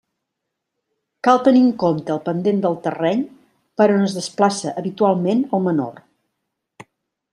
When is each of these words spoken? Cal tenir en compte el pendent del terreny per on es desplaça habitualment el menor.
Cal 1.27 1.41
tenir 1.47 1.59
en 1.65 1.67
compte 1.83 2.11
el 2.15 2.21
pendent 2.29 2.63
del 2.63 2.77
terreny 2.87 3.21
per 3.83 3.87
on 3.99 4.07
es 4.07 4.17
desplaça 4.21 4.75
habitualment 4.83 5.45
el 5.59 5.67
menor. 5.69 6.01